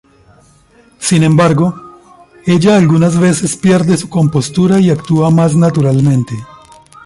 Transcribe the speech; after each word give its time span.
Sin 0.97 1.21
embargo, 1.21 1.75
ella 2.43 2.75
algunas 2.75 3.19
veces 3.19 3.55
pierde 3.55 3.97
su 3.97 4.09
compostura 4.09 4.79
y 4.79 4.89
actúa 4.89 5.29
más 5.29 5.55
naturalmente. 5.55 6.33